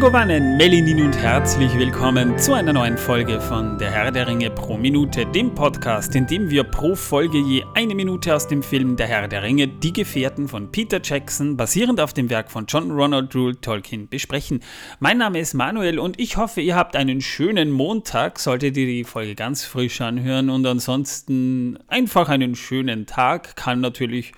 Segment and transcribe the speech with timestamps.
[0.00, 4.78] Megowannen, Melinin und herzlich willkommen zu einer neuen Folge von Der Herr der Ringe pro
[4.78, 9.08] Minute, dem Podcast, in dem wir pro Folge je eine Minute aus dem Film Der
[9.08, 13.34] Herr der Ringe, Die Gefährten von Peter Jackson, basierend auf dem Werk von John Ronald
[13.34, 14.60] Rule Tolkien, besprechen.
[15.00, 19.04] Mein Name ist Manuel und ich hoffe, ihr habt einen schönen Montag, solltet ihr die
[19.04, 24.32] Folge ganz frisch anhören und ansonsten einfach einen schönen Tag, kann natürlich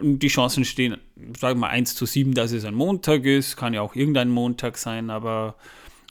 [0.00, 0.96] die Chancen stehen,
[1.38, 3.56] sagen wir mal 1 zu 7, dass es ein Montag ist.
[3.56, 5.56] Kann ja auch irgendein Montag sein, aber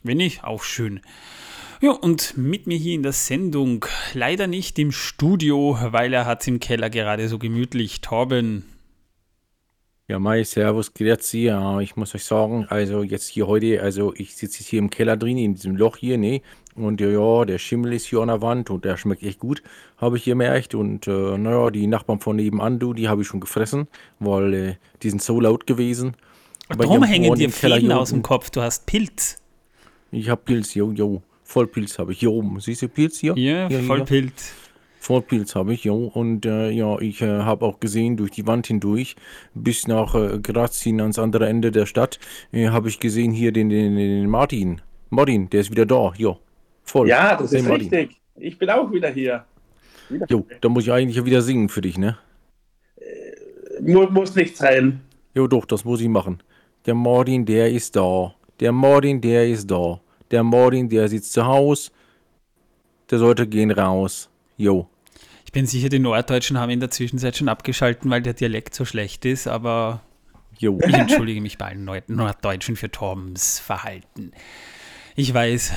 [0.02, 1.00] wenn nicht, auch schön.
[1.80, 6.40] Ja, und mit mir hier in der Sendung, leider nicht im Studio, weil er hat
[6.40, 8.00] es im Keller gerade so gemütlich.
[8.00, 8.64] Torben.
[10.08, 11.52] Ja, Mai, Servus, grüezi.
[11.82, 15.36] Ich muss euch sagen, also jetzt hier heute, also ich sitze hier im Keller drin,
[15.36, 16.42] in diesem Loch hier, ne?
[16.76, 19.62] Und ja, ja, der Schimmel ist hier an der Wand und der schmeckt echt gut,
[19.96, 20.74] habe ich gemerkt.
[20.74, 24.74] Und äh, naja, die Nachbarn von nebenan, du, die habe ich schon gefressen, weil äh,
[25.02, 26.14] die sind so laut gewesen.
[26.68, 28.50] Warum hängen dir Fäden aus dem Kopf?
[28.50, 29.40] Du hast Pilz.
[30.10, 31.22] Ich habe Pilz, jo, jo.
[31.44, 32.58] Vollpilz habe ich hier oben.
[32.60, 33.34] Siehst du Pilz hier?
[33.36, 34.52] Ja, hier, Vollpilz.
[34.98, 36.10] Vollpilz habe ich, jo.
[36.12, 39.14] Und äh, ja, ich äh, habe auch gesehen, durch die Wand hindurch,
[39.54, 42.18] bis nach äh, Graz hin ans andere Ende der Stadt,
[42.50, 44.80] äh, habe ich gesehen hier den, den, den Martin.
[45.10, 46.38] Martin, der ist wieder da, jo.
[46.86, 47.08] Voll.
[47.08, 47.88] Ja, das ist Martin.
[47.88, 48.20] richtig.
[48.36, 49.44] Ich bin auch wieder hier.
[50.08, 52.16] Wieder jo, da muss ich eigentlich wieder singen für dich, ne?
[52.96, 55.00] Äh, muss nicht sein.
[55.34, 56.42] Jo, doch, das muss ich machen.
[56.86, 58.34] Der Martin, der ist da.
[58.60, 60.00] Der Martin, der ist da.
[60.30, 61.90] Der Martin, der sitzt zu Hause.
[63.10, 64.30] Der sollte gehen raus.
[64.56, 64.88] Jo.
[65.44, 68.84] Ich bin sicher, die Norddeutschen haben in der Zwischenzeit schon abgeschalten, weil der Dialekt so
[68.84, 70.02] schlecht ist, aber
[70.58, 70.78] jo.
[70.86, 74.32] ich entschuldige mich bei allen Norddeutschen für Torbens Verhalten.
[75.18, 75.72] Ich weiß,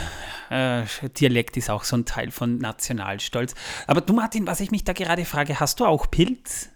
[0.50, 0.84] äh,
[1.18, 3.56] Dialekt ist auch so ein Teil von Nationalstolz.
[3.88, 6.70] Aber du, Martin, was ich mich da gerade frage, hast du auch Pilz?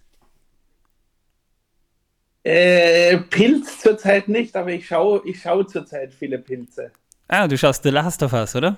[2.44, 6.94] Äh, Pilz zurzeit nicht, aber ich schaue ich schau zurzeit viele Pilze.
[7.28, 8.78] Ah, du schaust The Last of Us, oder?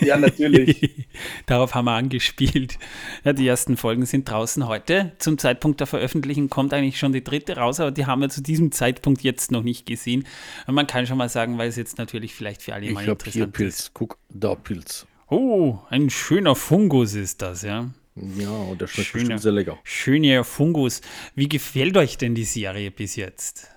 [0.00, 1.06] Ja, natürlich.
[1.46, 2.78] Darauf haben wir angespielt.
[3.24, 5.12] Ja, die ersten Folgen sind draußen heute.
[5.18, 8.42] Zum Zeitpunkt der Veröffentlichung kommt eigentlich schon die dritte raus, aber die haben wir zu
[8.42, 10.26] diesem Zeitpunkt jetzt noch nicht gesehen.
[10.66, 13.04] Und man kann schon mal sagen, weil es jetzt natürlich vielleicht für alle ich mal
[13.04, 13.80] interessant hier Pilz.
[13.80, 13.94] ist.
[13.94, 15.06] Guck, da Pilz.
[15.28, 17.90] Oh, ein schöner Fungus ist das, ja.
[18.14, 19.78] Ja, und der schmeckt schöner, sehr lecker.
[19.84, 21.02] Schöner Fungus.
[21.34, 23.68] Wie gefällt euch denn die Serie bis jetzt?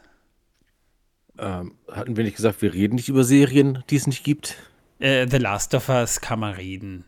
[1.39, 4.57] Ähm, hatten wir nicht gesagt, wir reden nicht über Serien, die es nicht gibt?
[4.99, 7.05] Äh, The Last of Us kann man reden.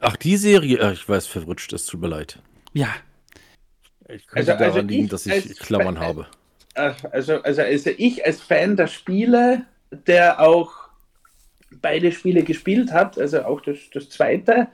[0.00, 0.78] Ach, die Serie?
[0.82, 2.40] Ach, ich weiß, verrutscht, das tut mir leid.
[2.74, 2.88] Ja.
[4.08, 6.26] Ich könnte also, daran also liegen, dass ich Klammern habe.
[6.74, 10.72] Also, also, also ich als Fan der Spiele, der auch
[11.80, 14.68] beide Spiele gespielt hat, also auch das, das zweite,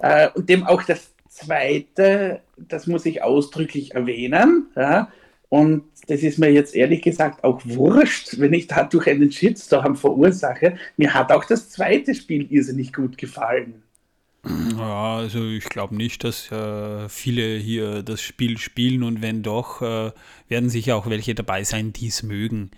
[0.00, 5.10] äh, und dem auch das zweite, das muss ich ausdrücklich erwähnen, ja,
[5.50, 10.76] und das ist mir jetzt ehrlich gesagt auch wurscht, wenn ich dadurch einen Shitstorm verursache.
[10.96, 13.82] Mir hat auch das zweite Spiel irrsinnig gut gefallen.
[14.44, 19.82] Ja, also ich glaube nicht, dass äh, viele hier das Spiel spielen und wenn doch,
[19.82, 20.12] äh,
[20.48, 22.70] werden sicher auch welche dabei sein, die es mögen.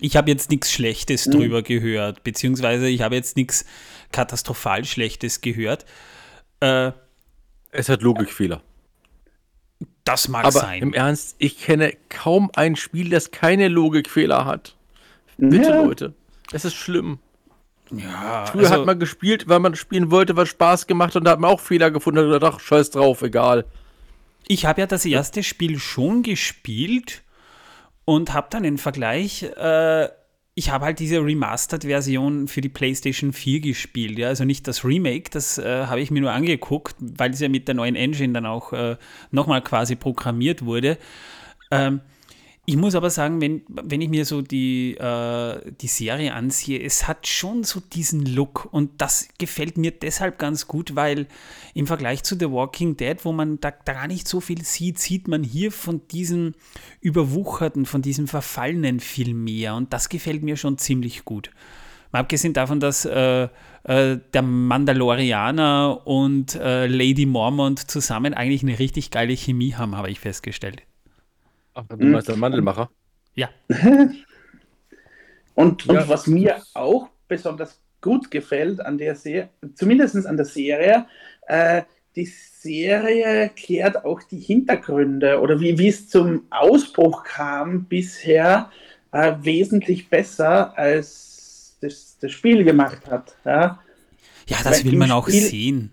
[0.00, 1.32] Ich habe jetzt nichts Schlechtes mhm.
[1.32, 3.64] drüber gehört, beziehungsweise ich habe jetzt nichts
[4.12, 5.86] katastrophal Schlechtes gehört.
[6.60, 6.92] Äh,
[7.70, 8.62] es hat Logikfehler.
[10.08, 10.80] Das mag Aber sein.
[10.80, 14.74] Im Ernst, ich kenne kaum ein Spiel, das keine Logikfehler hat.
[15.36, 15.82] Bitte, ja.
[15.82, 16.14] Leute.
[16.50, 17.18] Es ist schlimm.
[17.90, 21.32] Ja, Früher also, hat man gespielt, weil man spielen wollte, was Spaß gemacht und da
[21.32, 23.66] hat man auch Fehler gefunden und gedacht, scheiß drauf, egal.
[24.46, 27.22] Ich habe ja das erste Spiel schon gespielt
[28.06, 30.08] und habe dann den Vergleich äh,
[30.58, 34.18] ich habe halt diese Remastered-Version für die PlayStation 4 gespielt.
[34.18, 34.26] Ja?
[34.26, 37.68] Also nicht das Remake, das äh, habe ich mir nur angeguckt, weil es ja mit
[37.68, 38.96] der neuen Engine dann auch äh,
[39.30, 40.98] nochmal quasi programmiert wurde.
[41.70, 42.00] Ähm,
[42.68, 47.08] ich muss aber sagen, wenn, wenn ich mir so die, äh, die Serie ansehe, es
[47.08, 51.28] hat schon so diesen Look und das gefällt mir deshalb ganz gut, weil
[51.72, 54.98] im Vergleich zu The Walking Dead, wo man da, da gar nicht so viel sieht,
[54.98, 56.52] sieht man hier von diesem
[57.00, 61.50] überwucherten, von diesem verfallenen viel mehr und das gefällt mir schon ziemlich gut.
[62.12, 63.48] Mal abgesehen davon, dass äh,
[63.84, 70.10] äh, der Mandalorianer und äh, Lady Mormont zusammen eigentlich eine richtig geile Chemie haben, habe
[70.10, 70.82] ich festgestellt.
[71.78, 72.10] Ach, du hm.
[72.10, 72.90] meinst der Mandelmacher?
[73.36, 73.50] Ja.
[75.54, 76.08] und, und ja.
[76.08, 81.06] was mir auch besonders gut gefällt an der Serie, zumindest an der Serie,
[81.46, 81.82] äh,
[82.16, 88.72] die Serie klärt auch die Hintergründe oder wie, wie es zum Ausbruch kam bisher
[89.12, 93.36] äh, wesentlich besser, als das, das Spiel gemacht hat.
[93.44, 93.78] Ja,
[94.48, 95.92] ja das weil will man auch sehen.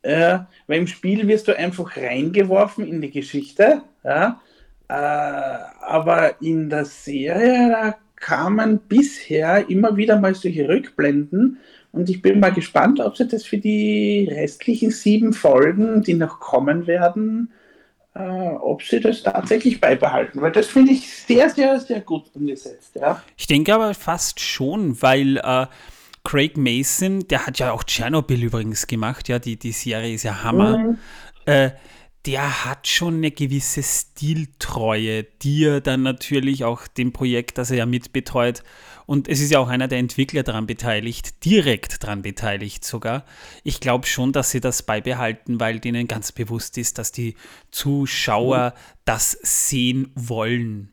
[0.00, 4.40] Äh, weil im Spiel wirst du einfach reingeworfen in die Geschichte, ja,
[4.88, 11.58] äh, aber in der Serie, da kamen bisher immer wieder mal solche Rückblenden
[11.96, 16.40] und ich bin mal gespannt, ob sie das für die restlichen sieben Folgen, die noch
[16.40, 17.50] kommen werden,
[18.14, 20.42] äh, ob sie das tatsächlich beibehalten.
[20.42, 22.96] Weil das finde ich sehr, sehr, sehr gut umgesetzt.
[22.96, 23.22] Ja.
[23.38, 25.66] Ich denke aber fast schon, weil äh,
[26.22, 30.42] Craig Mason, der hat ja auch Tschernobyl übrigens gemacht, ja, die, die Serie ist ja
[30.42, 30.76] Hammer.
[30.76, 30.98] Mhm.
[31.46, 31.70] Äh,
[32.26, 37.76] der hat schon eine gewisse Stiltreue, die er dann natürlich auch dem Projekt, das er
[37.78, 38.64] ja mitbetreut,
[39.06, 43.24] und es ist ja auch einer der Entwickler daran beteiligt, direkt daran beteiligt sogar.
[43.62, 47.36] Ich glaube schon, dass sie das beibehalten, weil denen ganz bewusst ist, dass die
[47.70, 48.74] Zuschauer
[49.04, 50.90] das sehen wollen.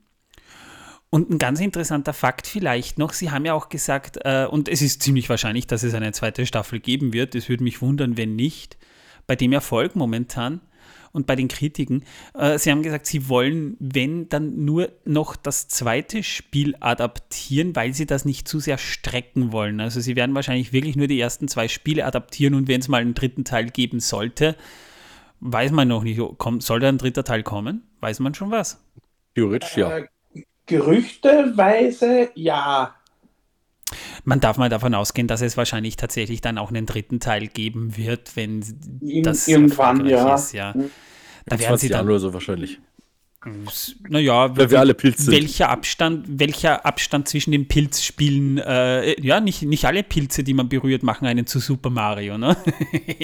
[1.09, 4.83] Und ein ganz interessanter Fakt vielleicht noch, Sie haben ja auch gesagt, äh, und es
[4.83, 8.35] ist ziemlich wahrscheinlich, dass es eine zweite Staffel geben wird, es würde mich wundern, wenn
[8.35, 8.77] nicht,
[9.25, 10.61] bei dem Erfolg momentan,
[11.13, 12.03] und bei den Kritiken.
[12.33, 17.93] Äh, sie haben gesagt, sie wollen, wenn, dann nur noch das zweite Spiel adaptieren, weil
[17.93, 19.79] sie das nicht zu sehr strecken wollen.
[19.79, 23.01] Also sie werden wahrscheinlich wirklich nur die ersten zwei Spiele adaptieren und wenn es mal
[23.01, 24.57] einen dritten Teil geben sollte,
[25.39, 27.83] weiß man noch nicht, kommt, soll da ein dritter Teil kommen?
[27.99, 28.83] Weiß man schon was?
[29.35, 29.99] Theoretisch ja.
[29.99, 30.07] Äh,
[30.65, 32.95] gerüchteweise ja.
[34.23, 37.97] Man darf mal davon ausgehen, dass es wahrscheinlich tatsächlich dann auch einen dritten Teil geben
[37.97, 38.63] wird, wenn
[39.23, 40.35] das irgendwann ja.
[40.35, 40.53] ist.
[40.53, 40.73] Ja.
[41.45, 42.79] Da werden sie dann oder so wahrscheinlich.
[44.07, 49.63] Naja, Weil wir alle Pilze welcher Abstand, welcher Abstand zwischen den Pilzspielen, äh, ja, nicht,
[49.63, 52.55] nicht alle Pilze, die man berührt, machen einen zu Super Mario, ne?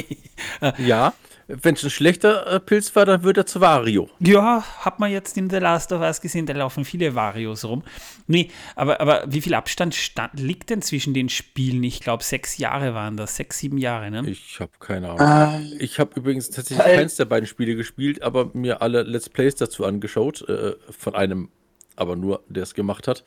[0.77, 1.13] ja,
[1.49, 4.07] wenn es ein schlechter äh, Pilz war, dann wird er zu Vario.
[4.19, 7.83] Ja, hat man jetzt in The Last of Us gesehen, da laufen viele Varios rum.
[8.27, 11.83] Nee, aber, aber wie viel Abstand stand, liegt denn zwischen den Spielen?
[11.83, 14.29] Ich glaube, sechs Jahre waren das, sechs, sieben Jahre, ne?
[14.29, 15.71] Ich habe keine Ahnung.
[15.71, 19.55] Äh, ich habe übrigens tatsächlich keins der beiden Spiele gespielt, aber mir alle Let's Plays
[19.55, 21.49] dazu angeschaut, äh, von einem,
[21.95, 23.23] aber nur, der es gemacht hat.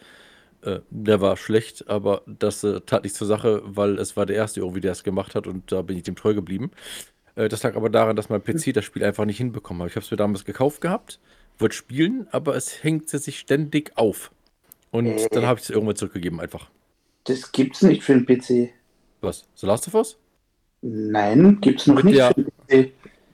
[0.62, 4.36] Äh, der war schlecht, aber das äh, tat nicht zur Sache, weil es war der
[4.36, 6.70] erste irgendwie, der es gemacht hat und da bin ich dem treu geblieben.
[7.34, 9.90] Äh, das lag aber daran, dass mein PC das Spiel einfach nicht hinbekommen hat.
[9.90, 11.20] Ich habe es mir damals gekauft gehabt,
[11.58, 14.30] wollte spielen, aber es hängt sich ständig auf.
[14.90, 15.28] Und äh.
[15.30, 16.70] dann habe ich es irgendwann zurückgegeben einfach.
[17.24, 18.72] Das gibt's nicht für den PC.
[19.20, 19.46] Was?
[19.54, 20.18] The Last of Us?
[20.82, 22.92] Nein, gibt's noch mit nicht der, für den PC.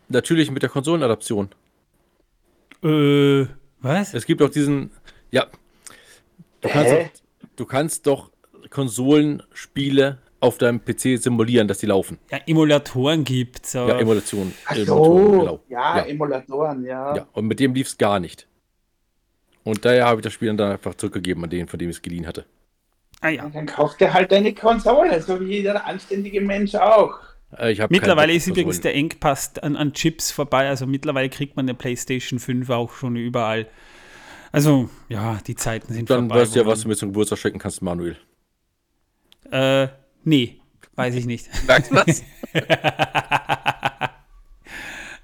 [0.09, 1.49] Natürlich mit der Konsolenadaption.
[2.83, 3.47] Äh,
[3.81, 4.15] was?
[4.15, 4.91] Es gibt auch diesen.
[5.31, 5.47] Ja.
[6.61, 7.09] Du kannst, doch,
[7.57, 8.31] du kannst doch
[8.71, 12.19] Konsolenspiele auf deinem PC simulieren, dass die laufen.
[12.31, 13.73] Ja, Emulatoren gibt es.
[13.73, 14.53] Ja, Emulation.
[14.67, 15.61] Ach so, genau.
[15.69, 17.17] ja, ja, Emulatoren, ja.
[17.17, 18.47] Ja, und mit dem lief es gar nicht.
[19.65, 22.03] Und daher habe ich das Spiel dann einfach zurückgegeben an den, von dem ich es
[22.03, 22.47] geliehen hatte.
[23.21, 23.49] Ah ja.
[23.49, 27.19] Dann kauft er halt eine Konsole, so wie jeder anständige Mensch auch.
[27.57, 30.69] Äh, mittlerweile ist übrigens der Engpass an, an Chips vorbei.
[30.69, 33.67] Also mittlerweile kriegt man eine PlayStation 5 auch schon überall.
[34.53, 36.35] Also, ja, die Zeiten sind dann vorbei.
[36.35, 38.17] Dann weißt du ja, was du mir zum Geburtstag schenken kannst, Manuel.
[39.51, 39.89] Äh,
[40.25, 40.61] Nee,
[40.95, 41.49] weiß ich nicht.
[41.67, 42.23] Sagst du was?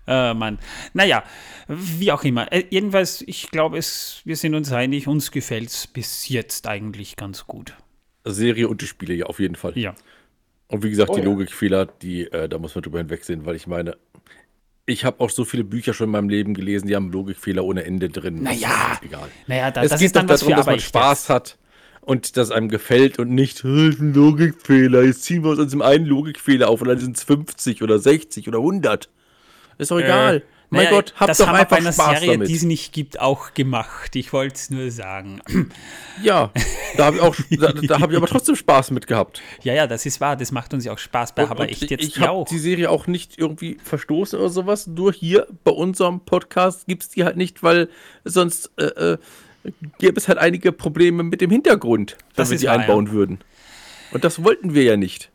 [0.06, 0.58] äh, Mann.
[0.92, 1.24] Naja,
[1.68, 2.52] wie auch immer.
[2.52, 7.46] Äh, jedenfalls, ich glaube, wir sind uns einig, uns gefällt es bis jetzt eigentlich ganz
[7.46, 7.74] gut.
[8.24, 9.76] Serie und die Spiele, ja, auf jeden Fall.
[9.76, 9.94] Ja.
[10.68, 11.26] Und wie gesagt, oh, die ja.
[11.26, 13.96] Logikfehler, die, äh, da muss man drüber hinwegsehen, weil ich meine,
[14.86, 17.84] ich habe auch so viele Bücher schon in meinem Leben gelesen, die haben Logikfehler ohne
[17.84, 18.42] Ende drin.
[18.42, 19.28] Naja, egal.
[19.46, 21.58] Naja, da, es das geht ist dann was darum, dass man Spaß hat
[22.04, 26.68] und das einem gefällt und nicht, ein Logikfehler, jetzt ziehen wir uns an einen Logikfehler
[26.68, 29.08] auf und dann sind es 50 oder 60 oder 100.
[29.78, 30.36] Ist doch egal.
[30.36, 32.62] Äh, mein naja, Gott, habt das doch haben einfach bei einer Spaß Serie, die es
[32.62, 34.16] nicht gibt, auch gemacht.
[34.16, 35.40] Ich wollte es nur sagen.
[36.22, 36.52] Ja,
[36.96, 39.40] da habe ich auch, da, da habe ich aber trotzdem Spaß mit gehabt.
[39.62, 40.36] Ja, ja, das ist wahr.
[40.36, 43.06] Das macht uns ja auch Spaß bei aber echt jetzt Ich habe die Serie auch
[43.06, 44.86] nicht irgendwie verstoßen oder sowas.
[44.86, 47.88] Nur hier bei unserem Podcast gibt es die halt nicht, weil
[48.24, 49.18] sonst äh, äh
[49.98, 53.12] gäbe es halt einige Probleme mit dem Hintergrund, wenn wir die wahr, einbauen ja.
[53.12, 53.38] würden.
[54.12, 55.30] Und das wollten wir ja nicht.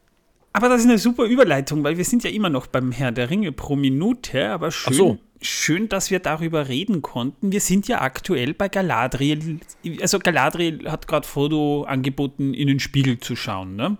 [0.53, 3.29] Aber das ist eine super Überleitung, weil wir sind ja immer noch beim Herr der
[3.29, 5.17] Ringe pro Minute, aber schön, so.
[5.41, 7.51] schön, dass wir darüber reden konnten.
[7.51, 9.59] Wir sind ja aktuell bei Galadriel.
[10.01, 13.75] Also Galadriel hat gerade Foto angeboten, in den Spiegel zu schauen.
[13.75, 13.97] Ne?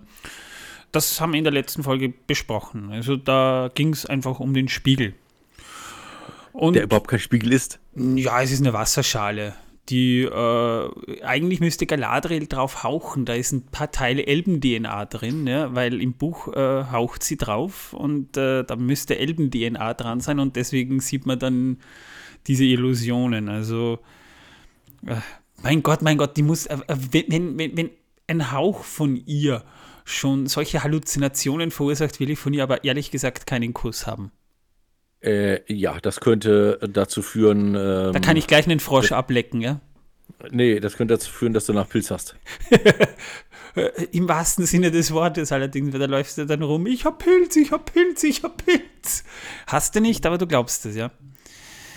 [0.91, 2.91] Das haben wir in der letzten Folge besprochen.
[2.91, 5.13] Also da ging es einfach um den Spiegel.
[6.51, 7.79] Und der überhaupt kein Spiegel ist?
[7.95, 9.53] Ja, es ist eine Wasserschale
[9.89, 13.25] die äh, eigentlich müsste Galadriel drauf hauchen.
[13.25, 17.93] Da ist ein paar Teile Elben-DNA drin, ja, weil im Buch äh, haucht sie drauf
[17.93, 21.77] und äh, da müsste Elben-DNA dran sein und deswegen sieht man dann
[22.47, 23.49] diese Illusionen.
[23.49, 23.99] Also,
[25.05, 25.15] äh,
[25.63, 27.89] mein Gott, mein Gott, die muss, äh, äh, wenn, wenn, wenn
[28.27, 29.63] ein Hauch von ihr
[30.05, 34.31] schon solche Halluzinationen verursacht, will ich von ihr aber ehrlich gesagt keinen Kuss haben.
[35.21, 37.75] Äh, ja, das könnte dazu führen.
[37.75, 39.81] Ähm, da kann ich gleich einen Frosch ablecken, ja?
[40.51, 42.35] Nee, das könnte dazu führen, dass du nach Pilz hast.
[44.11, 47.55] Im wahrsten Sinne des Wortes allerdings, weil da läufst du dann rum, ich hab Pilz,
[47.57, 49.23] ich hab Pilz, ich hab Pilz.
[49.67, 51.11] Hast du nicht, aber du glaubst es, ja.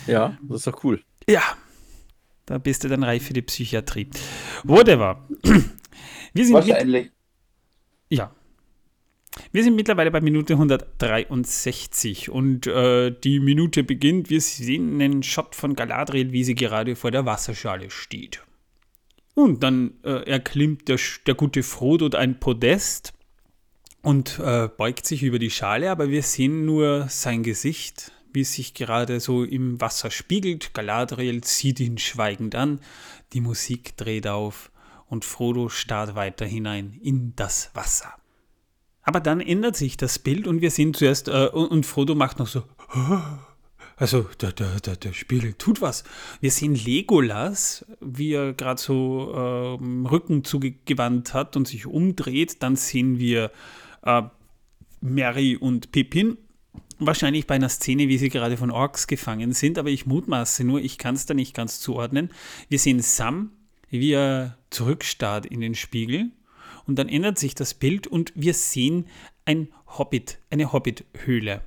[0.05, 1.01] Ja, das ist doch cool.
[1.29, 1.41] Ja,
[2.45, 4.09] da bist du dann reif für die Psychiatrie.
[4.63, 5.25] Whatever.
[6.33, 7.11] Wir sind Wahrscheinlich.
[8.09, 8.31] ja.
[9.51, 14.29] Wir sind mittlerweile bei Minute 163 und äh, die Minute beginnt.
[14.29, 18.43] Wir sehen einen Shot von Galadriel, wie sie gerade vor der Wasserschale steht.
[19.35, 23.13] Und dann äh, erklimmt der, der gute Frodo ein Podest
[24.01, 28.53] und äh, beugt sich über die Schale, aber wir sehen nur sein Gesicht, wie es
[28.53, 30.73] sich gerade so im Wasser spiegelt.
[30.73, 32.79] Galadriel sieht ihn schweigend an,
[33.33, 34.71] die Musik dreht auf
[35.07, 38.13] und Frodo starrt weiter hinein in das Wasser.
[39.03, 42.47] Aber dann ändert sich das Bild und wir sehen zuerst, äh, und, Frodo macht noch
[42.47, 42.63] so,
[43.97, 46.03] also der, der, der, der Spiegel tut was.
[46.41, 52.63] Wir sehen Legolas, wie er gerade so ähm, Rücken zugewandt hat und sich umdreht.
[52.63, 53.51] Dann sehen wir
[54.03, 54.23] äh,
[55.01, 56.37] Mary und Pippin.
[56.99, 60.79] Wahrscheinlich bei einer Szene, wie sie gerade von Orks gefangen sind, aber ich mutmaße nur,
[60.79, 62.31] ich kann es da nicht ganz zuordnen.
[62.69, 63.51] Wir sehen Sam,
[63.89, 66.31] wie er zurückstarrt in den Spiegel
[66.87, 69.07] und dann ändert sich das Bild und wir sehen
[69.45, 71.61] ein Hobbit, eine Hobbit-Höhle.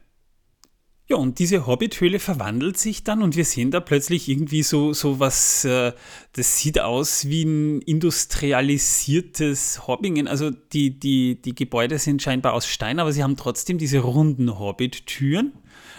[1.09, 5.21] Ja, und diese Hobbit-Höhle verwandelt sich dann und wir sehen da plötzlich irgendwie so, so
[5.21, 5.93] was, äh,
[6.33, 10.27] das sieht aus wie ein industrialisiertes Hobbingen.
[10.27, 14.59] Also die, die, die Gebäude sind scheinbar aus Stein, aber sie haben trotzdem diese runden
[14.59, 15.53] Hobbit-Türen.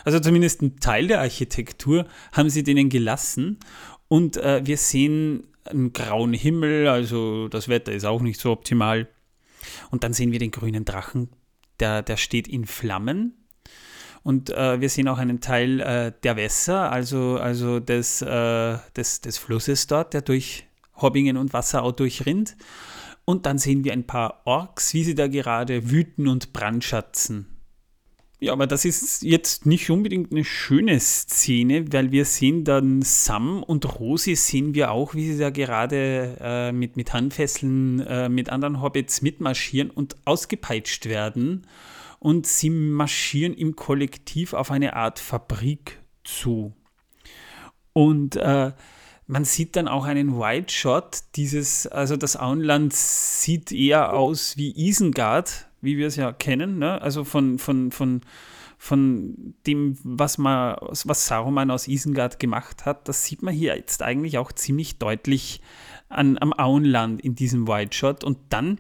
[0.04, 3.60] Also zumindest ein Teil der Architektur haben sie denen gelassen.
[4.08, 9.08] Und äh, wir sehen einen grauen Himmel, also das Wetter ist auch nicht so optimal.
[9.92, 11.30] Und dann sehen wir den grünen Drachen,
[11.80, 13.34] der, der steht in Flammen.
[14.24, 19.22] Und äh, wir sehen auch einen Teil äh, der Wässer, also, also des, äh, des,
[19.22, 22.58] des Flusses dort, der durch Hobbingen und Wasserau durchrinnt.
[23.26, 27.57] Und dann sehen wir ein paar Orks, wie sie da gerade wüten und brandschatzen.
[28.40, 33.64] Ja, aber das ist jetzt nicht unbedingt eine schöne Szene, weil wir sehen dann Sam
[33.64, 38.50] und Rosi sehen wir auch, wie sie da gerade äh, mit, mit Handfesseln äh, mit
[38.50, 41.66] anderen Hobbits mitmarschieren und ausgepeitscht werden.
[42.20, 46.74] Und sie marschieren im Kollektiv auf eine Art Fabrik zu.
[47.94, 48.72] Und äh,
[49.26, 51.24] man sieht dann auch einen Wide Shot.
[51.36, 56.80] Dieses, also das Auenland sieht eher aus wie Isengard, wie wir es ja kennen.
[56.80, 57.02] Ne?
[57.02, 58.22] Also von, von, von,
[58.78, 64.02] von dem, was, man, was Saruman aus Isengard gemacht hat, das sieht man hier jetzt
[64.02, 65.62] eigentlich auch ziemlich deutlich
[66.10, 68.24] an, am Auenland in diesem Wide Shot.
[68.24, 68.80] Und dann,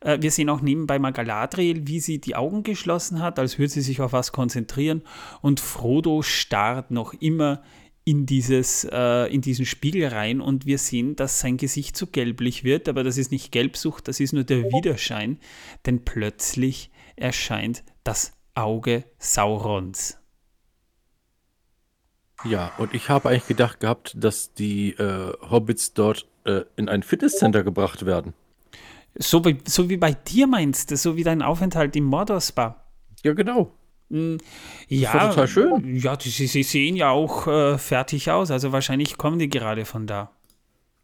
[0.00, 3.72] äh, wir sehen auch nebenbei mal Galadriel, wie sie die Augen geschlossen hat, als würde
[3.72, 5.02] sie sich auf was konzentrieren.
[5.40, 7.62] Und Frodo starrt noch immer
[8.04, 12.64] in, dieses, äh, in diesen Spiegel rein und wir sehen, dass sein Gesicht so gelblich
[12.64, 15.38] wird, aber das ist nicht Gelbsucht, das ist nur der Widerschein,
[15.86, 20.18] denn plötzlich erscheint das Auge Saurons.
[22.44, 27.04] Ja, und ich habe eigentlich gedacht gehabt, dass die äh, Hobbits dort äh, in ein
[27.04, 28.34] Fitnesscenter gebracht werden.
[29.14, 32.84] So wie, so wie bei dir meinst du, so wie dein Aufenthalt im Mordor-Spa.
[33.22, 33.72] Ja, genau.
[34.88, 35.96] Ja, war total schön.
[35.96, 39.84] Ja, die, sie, sie sehen ja auch äh, fertig aus, also wahrscheinlich kommen die gerade
[39.84, 40.30] von da.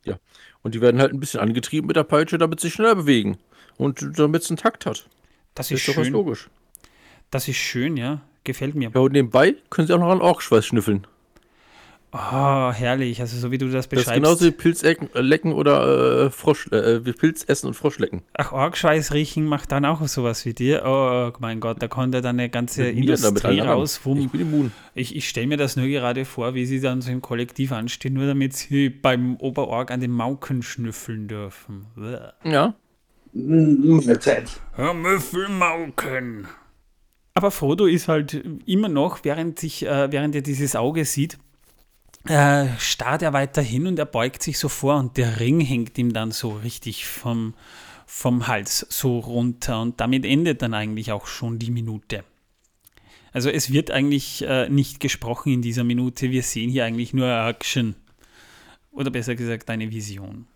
[0.05, 0.19] Ja.
[0.63, 3.39] Und die werden halt ein bisschen angetrieben mit der Peitsche, damit sie schneller bewegen.
[3.77, 5.09] Und damit es einen Takt hat.
[5.55, 6.13] Das Das ist ist schön.
[6.13, 6.51] logisch.
[7.31, 8.21] Das ist schön, ja.
[8.45, 8.91] Gefällt mir.
[8.95, 11.07] Ja, und nebenbei können sie auch noch an Orkschweiß schnüffeln.
[12.11, 13.21] Oh, herrlich.
[13.21, 14.15] Also so wie du das Das ist beschreibst.
[14.15, 18.23] genauso wie Pilzecken, äh, lecken oder äh, Frosch, äh, wie Pilz essen und Frosch lecken.
[18.33, 20.85] Ach, Orgschweiß riechen macht dann auch sowas wie dir.
[20.87, 24.01] Oh mein Gott, da kommt ja dann eine ganze Mit Industrie raus.
[24.05, 24.73] Ich bin immun.
[24.95, 28.15] ich ich stelle mir das nur gerade vor, wie sie dann so im Kollektiv anstehen,
[28.15, 31.87] nur damit sie beim Oberorg an den Mauken schnüffeln dürfen.
[32.43, 32.75] Ja.
[33.35, 34.61] Mahlzeit.
[34.75, 36.49] Herr Müffelmauken.
[37.35, 41.39] Aber Frodo ist halt immer noch, während, sich, äh, während er dieses Auge sieht,
[42.29, 45.97] äh, starrt er weiter hin und er beugt sich so vor und der Ring hängt
[45.99, 47.55] ihm dann so richtig vom,
[48.07, 52.25] vom Hals so runter und damit endet dann eigentlich auch schon die Minute.
[53.33, 57.29] Also es wird eigentlich äh, nicht gesprochen in dieser Minute, wir sehen hier eigentlich nur
[57.29, 57.95] Action.
[58.91, 60.47] Oder besser gesagt eine Vision.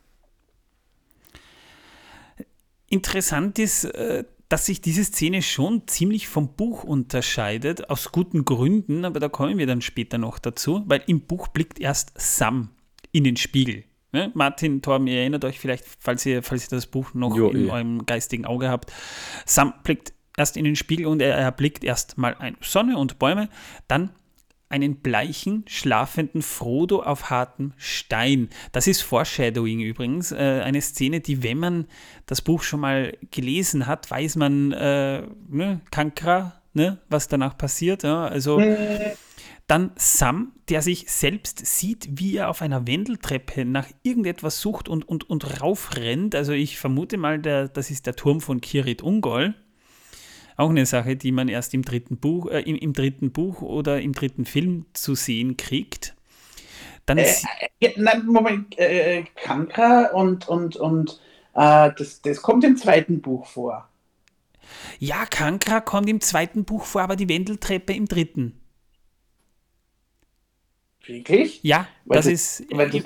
[2.89, 9.07] Interessant ist, äh, dass sich diese Szene schon ziemlich vom Buch unterscheidet, aus guten Gründen,
[9.07, 12.69] aber da kommen wir dann später noch dazu, weil im Buch blickt erst Sam
[13.13, 13.85] in den Spiegel.
[14.13, 14.31] Ne?
[14.35, 17.69] Martin, Torben, ihr erinnert euch vielleicht, falls ihr, falls ihr das Buch noch Jo, in
[17.69, 17.71] eh.
[17.71, 18.93] eurem geistigen Auge habt.
[19.47, 23.49] Sam blickt erst in den Spiegel und er erblickt erst mal eine Sonne und Bäume,
[23.89, 24.11] dann
[24.73, 28.49] einen bleichen, schlafenden Frodo auf hartem Stein.
[28.73, 31.87] Das ist Foreshadowing übrigens, äh, eine Szene, die, wenn man
[32.27, 38.03] das Buch schon mal gelesen hat, weiß man, äh, ne, Kankra, ne, was danach passiert.
[38.03, 38.27] Ja?
[38.27, 38.61] Also
[39.67, 45.09] dann Sam, der sich selbst sieht, wie er auf einer Wendeltreppe nach irgendetwas sucht und,
[45.09, 46.35] und, und raufrennt.
[46.35, 49.55] Also ich vermute mal, der, das ist der Turm von Kirit Ungol.
[50.63, 54.01] Auch eine Sache, die man erst im dritten Buch, äh, im, im, dritten Buch oder
[54.01, 56.15] im dritten Film zu sehen kriegt.
[57.05, 57.35] Dann äh,
[57.81, 61.21] äh, nein, Moment, äh, Kankra und, und, und
[61.55, 63.89] äh, das, das kommt im zweiten Buch vor.
[65.01, 68.61] Ja, Kankra kommt im zweiten Buch vor, aber die Wendeltreppe im dritten.
[71.05, 71.59] Wirklich?
[71.65, 72.65] Ja, weil das, das ist.
[72.71, 73.03] Weil das,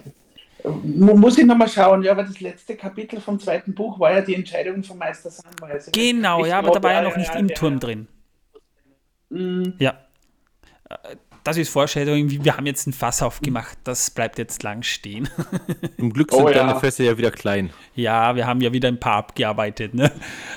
[0.67, 4.35] muss ich nochmal schauen, ja, aber das letzte Kapitel vom zweiten Buch war ja die
[4.35, 5.91] Entscheidung von Meister Samwise.
[5.93, 8.09] Genau, ja, aber da war ja noch nicht ja, im ja, Turm drin.
[9.31, 9.75] Mhm.
[9.79, 9.95] Ja.
[11.47, 12.45] Das ist Foreshadowing.
[12.45, 13.79] Wir haben jetzt ein Fass aufgemacht.
[13.85, 15.29] Das bleibt jetzt lang stehen.
[15.97, 16.81] Zum Glück sind oh, deine ja.
[16.81, 17.71] Fässer ja wieder klein.
[17.95, 19.95] Ja, wir haben ja wieder ein paar abgearbeitet.
[19.95, 20.11] Ne?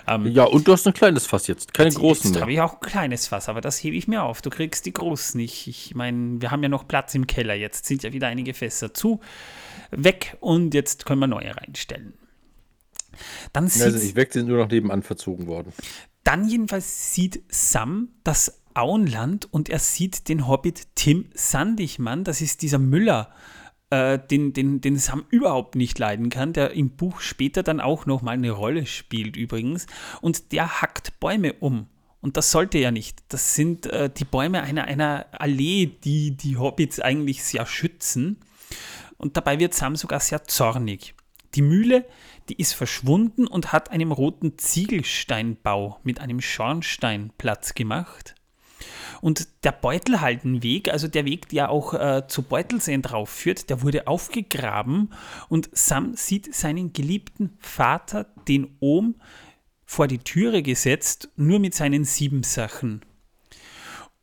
[0.08, 2.34] Ähm, ja, und du hast ein kleines Fass jetzt, keine jetzt, großen.
[2.34, 4.42] Jetzt habe ich auch ein kleines Fass, aber das hebe ich mir auf.
[4.42, 5.68] Du kriegst die großen nicht.
[5.68, 7.54] Ich meine, wir haben ja noch Platz im Keller.
[7.54, 9.20] Jetzt sind ja wieder einige Fässer zu
[9.92, 12.14] weg und jetzt können wir neue reinstellen.
[13.54, 15.74] Dann sieht, also nicht weg, sind nur noch nebenan verzogen worden.
[16.24, 22.62] Dann jedenfalls sieht Sam das Auenland und er sieht den Hobbit Tim Sandigmann, das ist
[22.62, 23.34] dieser Müller,
[23.90, 28.06] äh, den, den, den Sam überhaupt nicht leiden kann, der im Buch später dann auch
[28.06, 29.88] nochmal eine Rolle spielt übrigens.
[30.22, 31.88] Und der hackt Bäume um.
[32.22, 33.24] Und das sollte er nicht.
[33.30, 38.38] Das sind äh, die Bäume einer, einer Allee, die die Hobbits eigentlich sehr schützen
[39.20, 41.14] und dabei wird Sam sogar sehr zornig.
[41.54, 42.06] Die Mühle,
[42.48, 48.36] die ist verschwunden und hat einem roten Ziegelsteinbau mit einem Schornstein Platz gemacht.
[49.22, 54.08] Und der Beutelhaldenweg, also der Weg, der auch äh, zu Beutelseen drauf führt, der wurde
[54.08, 55.12] aufgegraben
[55.50, 59.16] und Sam sieht seinen geliebten Vater, den Ohm,
[59.86, 63.02] vor die Türe gesetzt, nur mit seinen Siebensachen.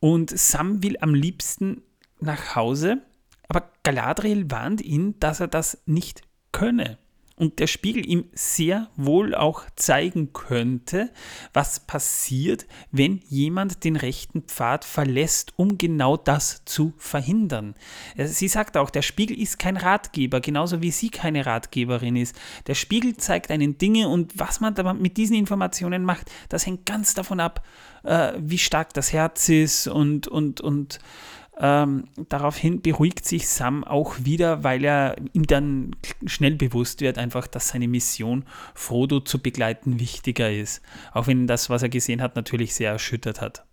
[0.01, 1.83] Und Sam will am liebsten
[2.21, 3.03] nach Hause,
[3.49, 6.99] aber Galadriel warnt ihn, dass er das nicht könne.
[7.39, 11.11] Und der Spiegel ihm sehr wohl auch zeigen könnte,
[11.53, 17.75] was passiert, wenn jemand den rechten Pfad verlässt, um genau das zu verhindern.
[18.17, 22.35] Sie sagt auch, der Spiegel ist kein Ratgeber, genauso wie sie keine Ratgeberin ist.
[22.69, 27.13] Der Spiegel zeigt einen Dinge und was man mit diesen Informationen macht, das hängt ganz
[27.13, 27.63] davon ab,
[28.05, 31.01] äh, wie stark das Herz ist und, und, und
[31.59, 37.47] ähm, daraufhin beruhigt sich Sam auch wieder, weil er ihm dann schnell bewusst wird, einfach,
[37.47, 40.83] dass seine Mission, Frodo zu begleiten, wichtiger ist.
[41.13, 43.65] Auch wenn das, was er gesehen hat, natürlich sehr erschüttert hat.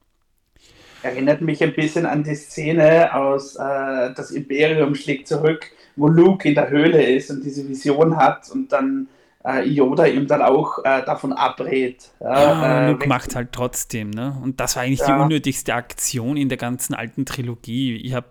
[1.01, 6.47] Erinnert mich ein bisschen an die Szene aus äh, Das Imperium schlägt zurück, wo Luke
[6.47, 9.09] in der Höhle ist und diese Vision hat und dann
[9.45, 12.11] äh, Yoda ihm dann auch äh, davon abrät.
[12.19, 14.37] Ja, äh, Luke macht halt trotzdem, ne?
[14.41, 15.15] Und das war eigentlich ja.
[15.15, 17.95] die unnötigste Aktion in der ganzen alten Trilogie.
[17.97, 18.27] Ich habe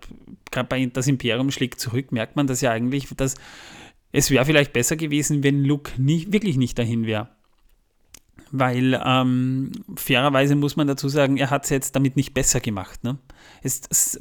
[0.51, 3.35] gerade bei Das Imperium schlägt zurück, merkt man das ja eigentlich, dass
[4.11, 7.29] es wäre vielleicht besser gewesen, wenn Luke nie, wirklich nicht dahin wäre.
[8.51, 13.03] Weil ähm, fairerweise muss man dazu sagen, er hat es jetzt damit nicht besser gemacht.
[13.03, 13.17] Ne?
[13.63, 14.19] Es, es,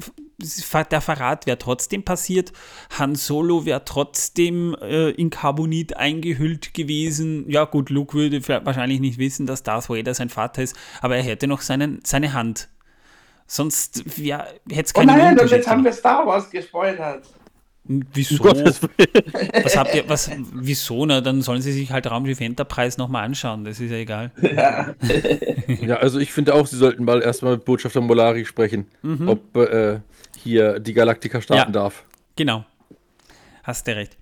[0.90, 2.52] der Verrat wäre trotzdem passiert.
[2.98, 7.48] Han Solo wäre trotzdem äh, in Carbonit eingehüllt gewesen.
[7.48, 11.22] Ja, gut, Luke würde wahrscheinlich nicht wissen, dass Darth Vader sein Vater ist, aber er
[11.22, 12.68] hätte noch seinen, seine Hand.
[13.46, 17.24] Sonst hätte es keinen Oh nein, und jetzt haben wir Star Wars gespoilert.
[17.84, 18.44] Wieso?
[18.44, 21.04] was habt ihr, was, wieso?
[21.04, 24.30] Na, dann sollen sie sich halt Raumschiff Enterprise nochmal anschauen, das ist ja egal.
[24.40, 24.94] Ja.
[25.84, 29.28] ja, also ich finde auch, sie sollten mal erstmal mit Botschafter Molari sprechen, mhm.
[29.28, 29.98] ob äh,
[30.42, 32.04] hier die Galaktika starten ja, darf.
[32.36, 32.64] Genau.
[33.62, 34.16] Hast du recht.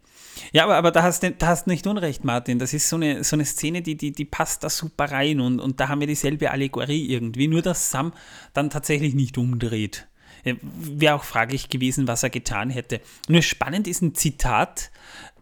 [0.52, 2.58] Ja, aber, aber da hast du da hast nicht Unrecht, Martin.
[2.58, 5.60] Das ist so eine, so eine Szene, die, die, die passt da super rein und,
[5.60, 7.48] und da haben wir dieselbe Allegorie irgendwie.
[7.48, 8.12] Nur, dass Sam
[8.52, 10.08] dann tatsächlich nicht umdreht.
[10.44, 13.00] Äh, Wäre auch fraglich gewesen, was er getan hätte.
[13.28, 14.90] Nur spannend ist ein Zitat,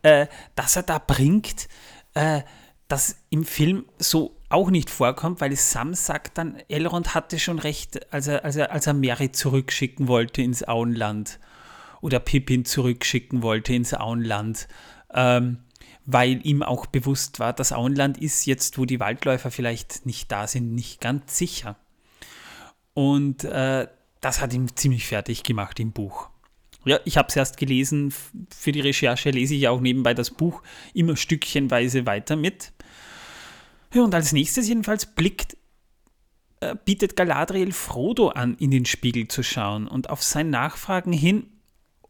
[0.03, 1.69] äh, das er da bringt,
[2.15, 2.43] äh,
[2.89, 8.13] das im Film so auch nicht vorkommt, weil Sam sagt dann, Elrond hatte schon recht,
[8.13, 11.39] als er, als er, als er Mary zurückschicken wollte ins Auenland
[12.01, 14.69] oder Pippin zurückschicken wollte ins Auenland,
[15.13, 15.59] ähm,
[16.07, 20.47] weil ihm auch bewusst war, das Auenland ist jetzt, wo die Waldläufer vielleicht nicht da
[20.47, 21.77] sind, nicht ganz sicher.
[22.95, 23.87] Und äh,
[24.21, 26.31] das hat ihn ziemlich fertig gemacht im Buch.
[26.85, 28.15] Ja, ich habe es erst gelesen.
[28.51, 30.63] Für die Recherche lese ich auch nebenbei das Buch
[30.95, 32.73] immer stückchenweise weiter mit.
[33.93, 35.57] Ja, und als nächstes jedenfalls blickt
[36.61, 41.47] äh, bietet Galadriel Frodo an, in den Spiegel zu schauen und auf sein Nachfragen hin,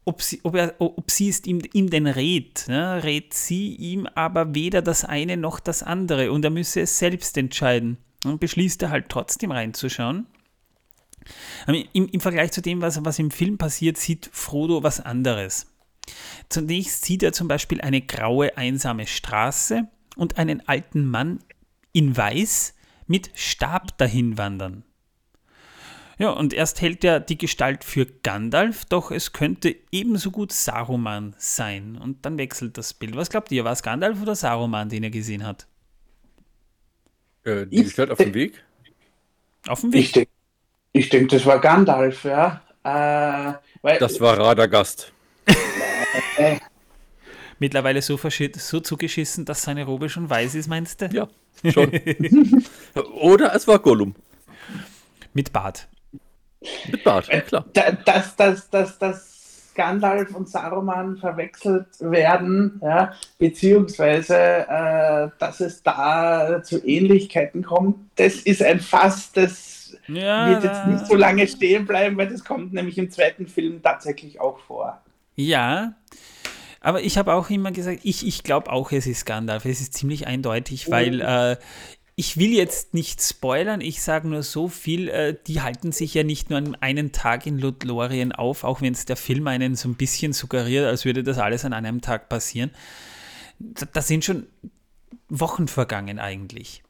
[0.05, 4.07] ob sie, ob er, ob sie es ihm, ihm denn rät, ne, rät sie ihm
[4.07, 8.81] aber weder das eine noch das andere und er müsse es selbst entscheiden und beschließt
[8.81, 10.25] er halt trotzdem reinzuschauen.
[11.67, 15.67] Im, Im, Vergleich zu dem, was, was im Film passiert, sieht Frodo was anderes.
[16.49, 21.39] Zunächst sieht er zum Beispiel eine graue, einsame Straße und einen alten Mann
[21.91, 22.75] in Weiß
[23.07, 24.83] mit Stab dahin wandern.
[26.19, 31.33] Ja, und erst hält er die Gestalt für Gandalf, doch es könnte ebenso gut Saruman
[31.37, 31.97] sein.
[31.97, 33.15] Und dann wechselt das Bild.
[33.15, 35.65] Was glaubt ihr, war es Gandalf oder Saruman, den er gesehen hat?
[37.45, 38.61] Äh, die Gestalt auf dem Weg?
[39.67, 40.01] Auf dem Weg.
[40.01, 40.31] Ich denke,
[40.91, 42.61] ich denk, das war Gandalf, ja.
[42.83, 45.13] Äh, weil, das war Radagast.
[47.59, 51.05] Mittlerweile so, so zugeschissen, dass seine Robe schon weiß ist, meinst du?
[51.07, 51.29] Ja,
[51.65, 51.91] schon.
[53.13, 54.15] Oder es war Gollum.
[55.33, 55.87] Mit Bart.
[56.91, 57.65] Mit Bart, äh, klar.
[58.05, 59.29] Dass, dass, dass, dass
[59.79, 68.35] Gandalf und Saruman verwechselt werden, ja, beziehungsweise äh, dass es da zu Ähnlichkeiten kommt, das
[68.35, 70.49] ist ein Fass, das ja.
[70.49, 74.41] wird jetzt nicht so lange stehen bleiben, weil das kommt nämlich im zweiten Film tatsächlich
[74.41, 75.01] auch vor.
[75.35, 75.93] Ja,
[76.81, 79.65] aber ich habe auch immer gesagt, ich, ich glaube auch, es ist Gandalf.
[79.65, 81.57] Es ist ziemlich eindeutig, weil äh,
[82.15, 86.23] ich will jetzt nicht spoilern, ich sage nur so viel, äh, die halten sich ja
[86.23, 89.87] nicht nur an einem Tag in Lothlorien auf, auch wenn es der Film einen so
[89.87, 92.71] ein bisschen suggeriert, als würde das alles an einem Tag passieren.
[93.59, 94.47] Da, da sind schon
[95.29, 96.83] Wochen vergangen eigentlich.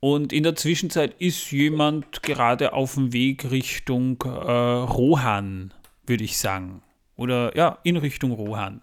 [0.00, 5.74] Und in der Zwischenzeit ist jemand gerade auf dem Weg Richtung äh, Rohan,
[6.06, 6.82] würde ich sagen.
[7.16, 8.82] Oder ja, in Richtung Rohan.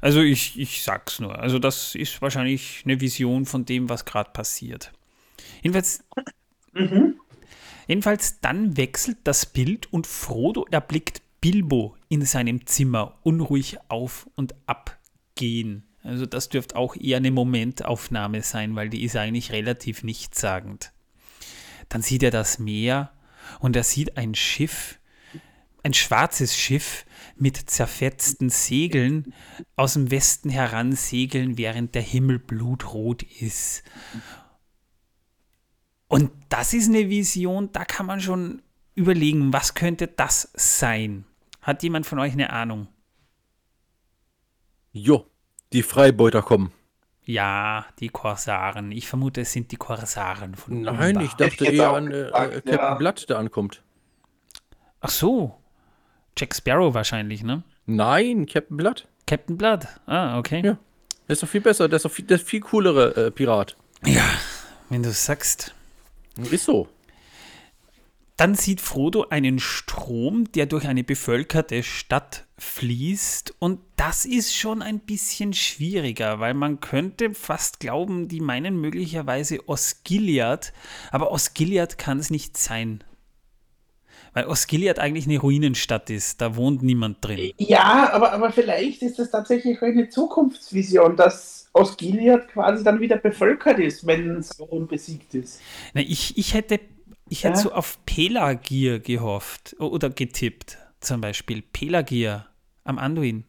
[0.00, 1.38] Also ich, ich sag's nur.
[1.38, 4.92] Also das ist wahrscheinlich eine Vision von dem, was gerade passiert.
[5.62, 6.04] Jedenfalls,
[6.72, 7.20] mhm.
[7.86, 14.54] jedenfalls dann wechselt das Bild und Frodo erblickt Bilbo in seinem Zimmer unruhig auf und
[14.66, 14.98] ab
[15.34, 15.84] gehen.
[16.02, 20.92] Also das dürfte auch eher eine Momentaufnahme sein, weil die ist eigentlich relativ nichtssagend.
[21.88, 23.12] Dann sieht er das Meer
[23.58, 24.99] und er sieht ein Schiff,
[25.82, 27.04] ein schwarzes Schiff
[27.36, 29.34] mit zerfetzten Segeln
[29.76, 33.82] aus dem Westen heransegeln, während der Himmel blutrot ist.
[36.08, 38.62] Und das ist eine Vision, da kann man schon
[38.94, 41.24] überlegen, was könnte das sein?
[41.62, 42.88] Hat jemand von euch eine Ahnung?
[44.92, 45.26] Jo,
[45.72, 46.72] die Freibeuter kommen.
[47.24, 48.90] Ja, die Korsaren.
[48.90, 51.22] Ich vermute, es sind die Korsaren von Nein, Umbar.
[51.22, 52.94] ich dachte ich eher an äh, Captain ja.
[52.94, 53.84] Blood, der ankommt.
[55.00, 55.59] Ach so,
[56.36, 57.62] Jack Sparrow wahrscheinlich, ne?
[57.86, 59.06] Nein, Captain Blood.
[59.26, 59.86] Captain Blood.
[60.06, 60.62] Ah, okay.
[60.64, 60.78] Ja.
[61.28, 63.76] Der ist doch viel besser, der ist doch viel, der viel coolere äh, Pirat.
[64.04, 64.24] Ja,
[64.88, 65.74] wenn du sagst.
[66.50, 66.88] Ist so.
[68.36, 73.54] Dann sieht Frodo einen Strom, der durch eine bevölkerte Stadt fließt.
[73.58, 79.68] Und das ist schon ein bisschen schwieriger, weil man könnte fast glauben, die meinen möglicherweise
[79.68, 80.72] Osgiliath.
[81.10, 83.04] Aber Osgiliath kann es nicht sein.
[84.32, 87.52] Weil Osgiliath eigentlich eine Ruinenstadt ist, da wohnt niemand drin.
[87.58, 93.78] Ja, aber, aber vielleicht ist das tatsächlich eine Zukunftsvision, dass Osgiliath quasi dann wieder bevölkert
[93.78, 95.60] ist, wenn Sauron besiegt ist.
[95.94, 96.80] Na, ich, ich hätte,
[97.28, 101.62] ich hätte so auf Pelagir gehofft oder getippt, zum Beispiel.
[101.62, 102.46] Pelagir
[102.84, 103.44] am Anduin.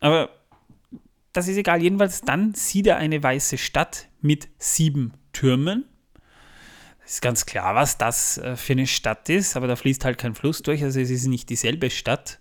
[0.00, 0.30] Aber
[1.32, 1.82] das ist egal.
[1.82, 5.84] Jedenfalls dann sieht er eine weiße Stadt mit sieben Türmen
[7.04, 10.34] ist ganz klar, was das äh, für eine Stadt ist, aber da fließt halt kein
[10.34, 12.38] Fluss durch, also es ist nicht dieselbe Stadt.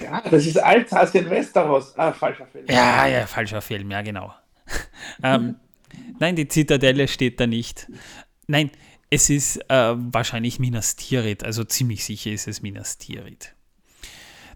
[0.00, 1.96] Ja, das ist Altsasien Westeros.
[1.96, 2.66] Ah, falscher Film.
[2.68, 4.34] Ja, ja, falscher Film, ja, genau.
[5.22, 5.56] ähm,
[6.18, 7.86] nein, die Zitadelle steht da nicht.
[8.46, 8.70] Nein,
[9.10, 13.54] es ist äh, wahrscheinlich Minas Tirith, also ziemlich sicher ist es Minas Tirith.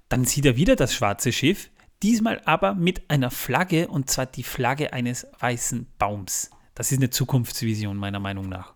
[0.09, 1.71] Dann sieht er wieder das schwarze Schiff,
[2.03, 6.51] diesmal aber mit einer Flagge und zwar die Flagge eines weißen Baums.
[6.75, 8.76] Das ist eine Zukunftsvision meiner Meinung nach.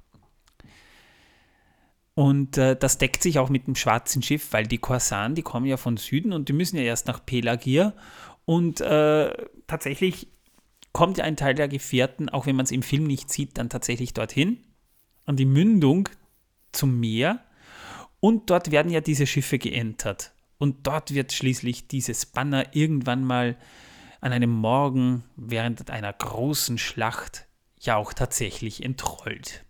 [2.21, 5.65] Und äh, das deckt sich auch mit dem schwarzen Schiff, weil die Korsaren, die kommen
[5.65, 7.95] ja von Süden und die müssen ja erst nach Pelagir.
[8.45, 9.33] Und äh,
[9.67, 10.29] tatsächlich
[10.93, 13.71] kommt ja ein Teil der Gefährten, auch wenn man es im Film nicht sieht, dann
[13.71, 14.59] tatsächlich dorthin,
[15.25, 16.11] an die Mündung
[16.73, 17.43] zum Meer.
[18.21, 20.35] Und dort werden ja diese Schiffe geentert.
[20.59, 23.57] Und dort wird schließlich dieses Banner irgendwann mal
[24.21, 27.47] an einem Morgen während einer großen Schlacht
[27.81, 29.65] ja auch tatsächlich entrollt.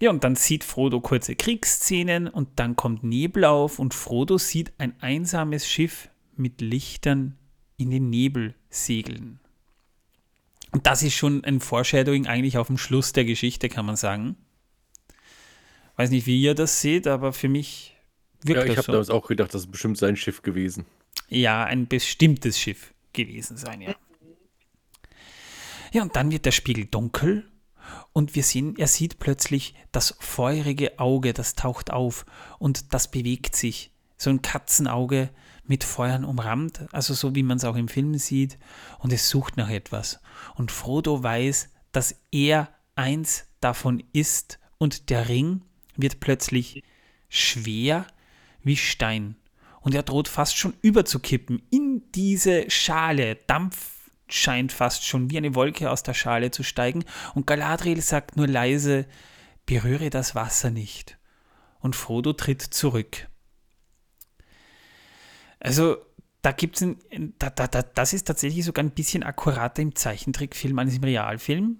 [0.00, 4.72] Ja, und dann sieht Frodo kurze Kriegsszenen und dann kommt Nebel auf und Frodo sieht
[4.78, 7.36] ein einsames Schiff mit Lichtern
[7.76, 9.38] in den Nebel segeln.
[10.72, 14.36] Und das ist schon ein Foreshadowing eigentlich auf dem Schluss der Geschichte, kann man sagen.
[15.96, 17.96] Weiß nicht, wie ihr das seht, aber für mich
[18.42, 18.92] wirkt Ja, ich das habe so.
[18.92, 20.86] damals auch gedacht, das ist bestimmt sein Schiff gewesen.
[21.28, 23.94] Ja, ein bestimmtes Schiff gewesen sein, ja.
[25.92, 27.48] Ja, und dann wird der Spiegel dunkel
[28.12, 32.26] und wir sehen, er sieht plötzlich das feurige Auge, das taucht auf
[32.58, 33.92] und das bewegt sich.
[34.16, 35.30] So ein Katzenauge
[35.66, 38.58] mit Feuern umrahmt, also so wie man es auch im Film sieht,
[38.98, 40.20] und es sucht nach etwas.
[40.54, 45.62] Und Frodo weiß, dass er eins davon ist und der Ring
[45.96, 46.82] wird plötzlich
[47.28, 48.06] schwer
[48.62, 49.36] wie Stein.
[49.80, 53.36] Und er droht fast schon überzukippen in diese Schale.
[53.46, 53.93] Dampf
[54.28, 57.04] scheint fast schon wie eine Wolke aus der Schale zu steigen.
[57.34, 59.06] Und Galadriel sagt nur leise,
[59.66, 61.18] berühre das Wasser nicht.
[61.80, 63.28] Und Frodo tritt zurück.
[65.60, 65.96] Also,
[66.42, 66.96] da gibt es
[67.38, 71.78] da, da, da, das ist tatsächlich sogar ein bisschen akkurater im Zeichentrickfilm als im Realfilm.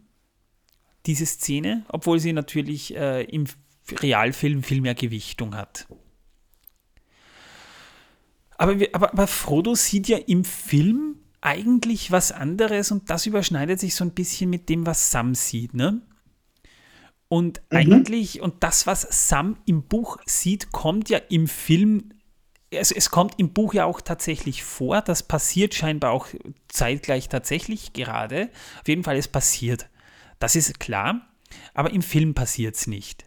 [1.06, 3.44] Diese Szene, obwohl sie natürlich äh, im
[3.90, 5.86] Realfilm viel mehr Gewichtung hat.
[8.56, 13.94] Aber, aber, aber Frodo sieht ja im Film eigentlich was anderes und das überschneidet sich
[13.94, 16.00] so ein bisschen mit dem, was Sam sieht, ne?
[17.28, 22.10] Und eigentlich, und das, was Sam im Buch sieht, kommt ja im Film,
[22.72, 26.28] also es kommt im Buch ja auch tatsächlich vor, das passiert scheinbar auch
[26.68, 28.50] zeitgleich tatsächlich gerade.
[28.80, 29.88] Auf jeden Fall, es passiert.
[30.38, 31.28] Das ist klar,
[31.74, 33.26] aber im Film passiert es nicht.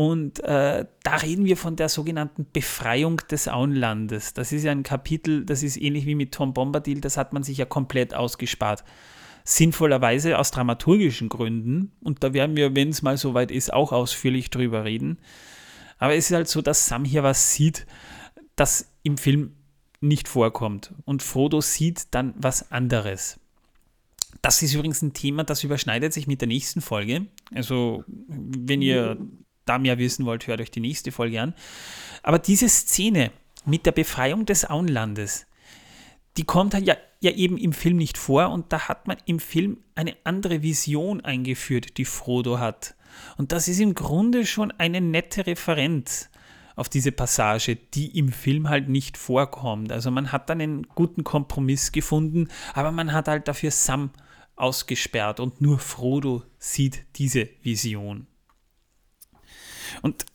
[0.00, 4.32] Und äh, da reden wir von der sogenannten Befreiung des Auenlandes.
[4.32, 7.42] Das ist ja ein Kapitel, das ist ähnlich wie mit Tom Bombadil, das hat man
[7.42, 8.84] sich ja komplett ausgespart.
[9.42, 11.90] Sinnvollerweise aus dramaturgischen Gründen.
[12.00, 15.18] Und da werden wir, wenn es mal soweit ist, auch ausführlich drüber reden.
[15.98, 17.84] Aber es ist halt so, dass Sam hier was sieht,
[18.54, 19.56] das im Film
[20.00, 20.94] nicht vorkommt.
[21.06, 23.40] Und Frodo sieht dann was anderes.
[24.42, 27.26] Das ist übrigens ein Thema, das überschneidet sich mit der nächsten Folge.
[27.52, 29.18] Also, wenn ihr
[29.68, 31.54] da mehr wissen wollt, hört euch die nächste Folge an.
[32.22, 33.30] Aber diese Szene
[33.64, 35.46] mit der Befreiung des Auenlandes,
[36.36, 39.78] die kommt ja, ja eben im Film nicht vor und da hat man im Film
[39.94, 42.94] eine andere Vision eingeführt, die Frodo hat.
[43.36, 46.30] Und das ist im Grunde schon eine nette Referenz
[46.76, 49.90] auf diese Passage, die im Film halt nicht vorkommt.
[49.90, 54.10] Also man hat dann einen guten Kompromiss gefunden, aber man hat halt dafür Sam
[54.54, 58.28] ausgesperrt und nur Frodo sieht diese Vision.
[60.02, 60.26] Und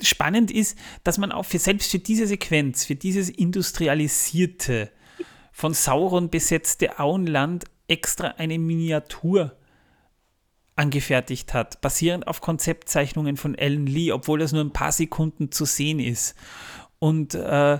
[0.00, 4.90] spannend ist, dass man auch für selbst für diese Sequenz, für dieses industrialisierte,
[5.52, 9.56] von Sauron besetzte Auenland extra eine Miniatur
[10.76, 15.66] angefertigt hat, basierend auf Konzeptzeichnungen von Alan Lee, obwohl das nur ein paar Sekunden zu
[15.66, 16.34] sehen ist.
[16.98, 17.78] Und äh,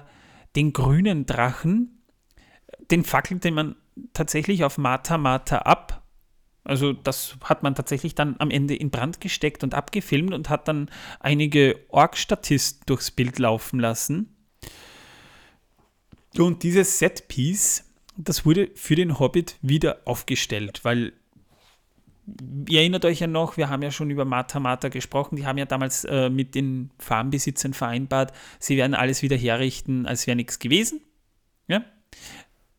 [0.54, 2.02] den grünen Drachen,
[2.90, 3.76] den fackelte man
[4.12, 6.01] tatsächlich auf Mata Mata ab.
[6.64, 10.68] Also das hat man tatsächlich dann am Ende in Brand gesteckt und abgefilmt und hat
[10.68, 14.36] dann einige Org-Statisten durchs Bild laufen lassen.
[16.38, 17.84] Und dieses Setpiece,
[18.16, 21.12] das wurde für den Hobbit wieder aufgestellt, weil
[22.68, 25.58] ihr erinnert euch ja noch, wir haben ja schon über Mata Mata gesprochen, die haben
[25.58, 30.58] ja damals äh, mit den Farmbesitzern vereinbart, sie werden alles wieder herrichten, als wäre nichts
[30.58, 31.00] gewesen.
[31.66, 31.84] Ja?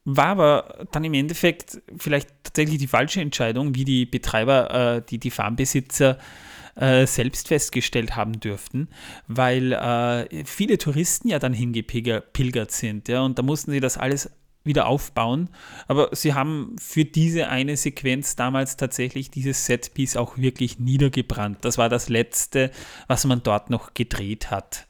[0.06, 5.18] War aber dann im Endeffekt vielleicht tatsächlich die falsche Entscheidung, wie die Betreiber, äh, die,
[5.18, 6.18] die Farmbesitzer
[6.76, 8.89] äh, selbst festgestellt haben dürften,
[9.28, 13.08] weil äh, viele Touristen ja dann hingepilgert sind.
[13.08, 14.30] Ja, und da mussten sie das alles
[14.63, 15.50] wieder aufbauen.
[15.88, 21.60] Aber sie haben für diese eine Sequenz damals tatsächlich dieses Setpiece auch wirklich niedergebrannt.
[21.62, 22.72] Das war das Letzte,
[23.08, 24.88] was man dort noch gedreht hat.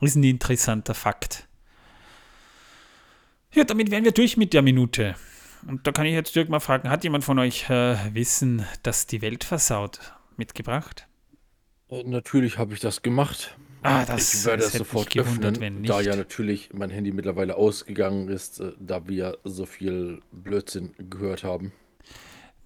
[0.00, 1.45] Das ist ein interessanter Fakt.
[3.56, 5.14] Ja, damit wären wir durch mit der Minute.
[5.66, 9.06] Und da kann ich jetzt Dirk mal fragen, hat jemand von euch äh, Wissen, das
[9.06, 11.08] die Welt versaut, mitgebracht?
[11.88, 13.56] Äh, Natürlich habe ich das gemacht.
[13.82, 17.12] Ah, das, ich werde das mich sofort gewundert, öffnen, wenn da ja natürlich mein Handy
[17.12, 21.72] mittlerweile ausgegangen ist, äh, da wir so viel Blödsinn gehört haben.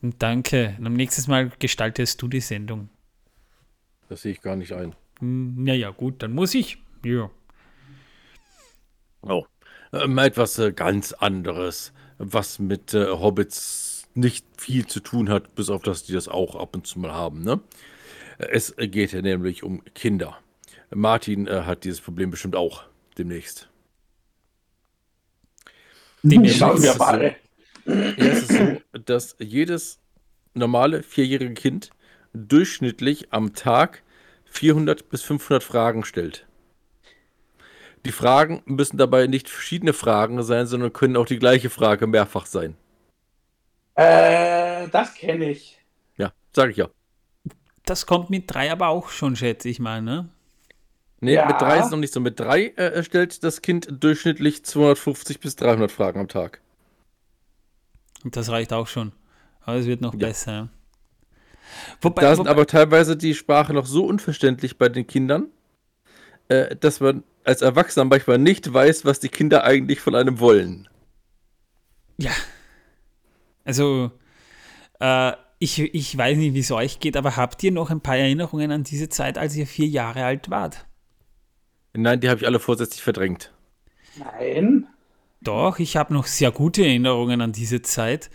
[0.02, 0.74] Danke.
[0.76, 2.88] Und am nächsten Mal gestaltest du die Sendung.
[4.08, 4.96] Das sehe ich gar nicht ein.
[5.20, 6.78] Hm, Naja, gut, dann muss ich.
[7.04, 7.30] Ja.
[9.22, 9.44] Oh.
[9.92, 15.68] Mal etwas äh, ganz anderes, was mit äh, Hobbits nicht viel zu tun hat, bis
[15.68, 17.42] auf dass die das auch ab und zu mal haben.
[17.42, 17.60] Ne?
[18.38, 20.38] Es geht hier nämlich um Kinder.
[20.94, 22.84] Martin äh, hat dieses Problem bestimmt auch
[23.18, 23.68] demnächst.
[26.22, 26.58] Demnächst.
[26.58, 27.36] Schauen wir mal.
[27.86, 29.98] Ja, es ist so, dass jedes
[30.54, 31.90] normale vierjährige Kind
[32.32, 34.02] durchschnittlich am Tag
[34.44, 36.46] 400 bis 500 Fragen stellt.
[38.04, 42.46] Die Fragen müssen dabei nicht verschiedene Fragen sein, sondern können auch die gleiche Frage mehrfach
[42.46, 42.76] sein.
[43.94, 45.78] Äh, das kenne ich.
[46.16, 46.88] Ja, sage ich ja.
[47.84, 50.28] Das kommt mit drei aber auch schon, schätze ich mal, ne?
[51.20, 51.46] Nee, Ja.
[51.46, 52.20] mit drei ist es noch nicht so.
[52.20, 56.60] Mit drei äh, stellt das Kind durchschnittlich 250 bis 300 Fragen am Tag.
[58.24, 59.12] Und das reicht auch schon.
[59.62, 60.20] Aber es wird noch Ja.
[60.20, 60.68] besser.
[62.00, 65.48] Wobei, Da sind wobei, aber teilweise die Sprache noch so unverständlich bei den Kindern,
[66.50, 70.88] äh, dass man als Erwachsener manchmal nicht weiß, was die Kinder eigentlich von einem wollen.
[72.18, 72.32] ja.
[73.64, 74.10] Also,
[75.00, 78.16] äh, ich, ich weiß nicht, wie es euch geht, aber habt ihr noch ein paar
[78.16, 80.86] Erinnerungen an diese Zeit, als ihr vier Jahre alt wart?
[81.92, 83.52] Nein, die habe ich alle vorsätzlich verdrängt.
[84.16, 84.86] Nein.
[85.42, 88.30] Doch, ich habe noch sehr gute Erinnerungen an diese Zeit.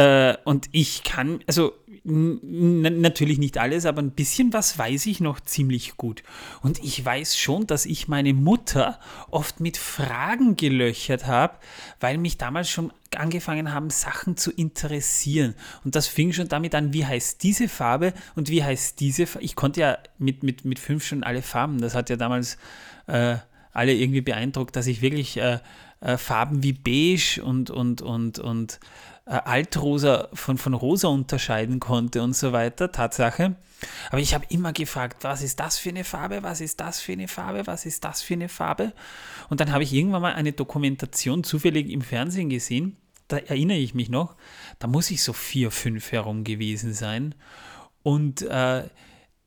[0.00, 5.38] Äh, und ich kann, also natürlich nicht alles, aber ein bisschen was weiß ich noch
[5.38, 6.22] ziemlich gut.
[6.62, 8.98] Und ich weiß schon, dass ich meine Mutter
[9.30, 11.58] oft mit Fragen gelöchert habe,
[12.00, 15.54] weil mich damals schon angefangen haben, Sachen zu interessieren.
[15.84, 19.44] Und das fing schon damit an, wie heißt diese Farbe und wie heißt diese Farbe.
[19.44, 21.82] Ich konnte ja mit, mit, mit fünf schon alle Farben.
[21.82, 22.56] Das hat ja damals
[23.08, 23.36] äh,
[23.72, 25.58] alle irgendwie beeindruckt, dass ich wirklich äh,
[26.00, 28.80] äh, Farben wie beige und, und, und, und
[29.26, 32.92] äh, Altrosa von, von rosa unterscheiden konnte und so weiter.
[32.92, 33.56] Tatsache.
[34.10, 37.12] Aber ich habe immer gefragt, was ist das für eine Farbe, was ist das für
[37.12, 38.92] eine Farbe, was ist das für eine Farbe?
[39.48, 42.96] Und dann habe ich irgendwann mal eine Dokumentation zufällig im Fernsehen gesehen,
[43.30, 44.36] da erinnere ich mich noch,
[44.78, 47.34] da muss ich so vier, fünf herum gewesen sein.
[48.02, 48.88] Und äh,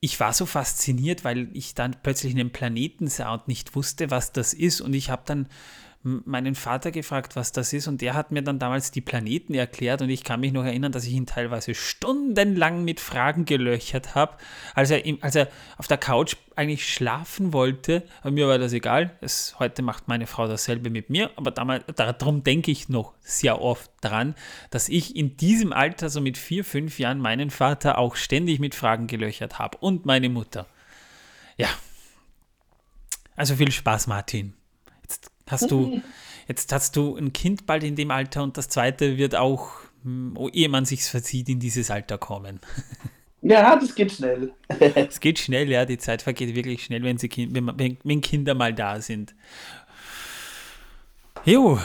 [0.00, 4.32] ich war so fasziniert, weil ich dann plötzlich einen Planeten sah und nicht wusste, was
[4.32, 4.80] das ist.
[4.80, 5.48] Und ich habe dann
[6.04, 7.88] meinen Vater gefragt, was das ist.
[7.88, 10.02] Und der hat mir dann damals die Planeten erklärt.
[10.02, 14.36] Und ich kann mich noch erinnern, dass ich ihn teilweise stundenlang mit Fragen gelöchert habe.
[14.74, 19.16] Als er, als er auf der Couch eigentlich schlafen wollte, aber mir war das egal.
[19.22, 21.30] Es, heute macht meine Frau dasselbe mit mir.
[21.36, 24.34] Aber damals, darum denke ich noch sehr oft dran,
[24.70, 28.74] dass ich in diesem Alter, so mit vier, fünf Jahren, meinen Vater auch ständig mit
[28.74, 29.78] Fragen gelöchert habe.
[29.78, 30.66] Und meine Mutter.
[31.56, 31.68] Ja.
[33.36, 34.54] Also viel Spaß, Martin.
[35.48, 36.02] Hast du,
[36.48, 39.70] jetzt hast du ein Kind bald in dem Alter und das zweite wird auch,
[40.02, 42.60] hm, oh, ehe man sich's verzieht, in dieses Alter kommen.
[43.46, 44.54] Ja, das geht schnell.
[44.94, 48.72] Es geht schnell, ja, die Zeit vergeht wirklich schnell, wenn, sie, wenn, wenn Kinder mal
[48.72, 49.34] da sind.
[51.44, 51.78] Jo,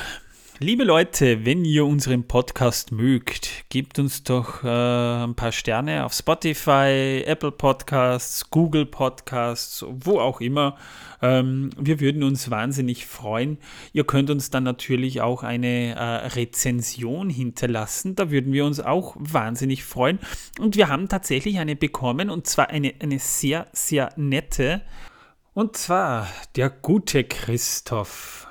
[0.61, 6.13] liebe Leute, wenn ihr unseren Podcast mögt, gebt uns doch äh, ein paar Sterne auf
[6.13, 10.77] Spotify, Apple Podcasts, Google Podcasts, wo auch immer.
[11.21, 13.57] Ähm, wir würden uns wahnsinnig freuen.
[13.93, 18.15] Ihr könnt uns dann natürlich auch eine äh, Rezension hinterlassen.
[18.15, 20.19] Da würden wir uns auch wahnsinnig freuen.
[20.59, 24.81] Und wir haben tatsächlich eine bekommen, und zwar eine, eine sehr, sehr nette.
[25.53, 28.48] Und zwar der gute Christoph.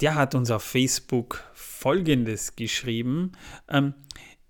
[0.00, 3.32] Der hat uns auf Facebook Folgendes geschrieben.
[3.68, 3.92] Ähm,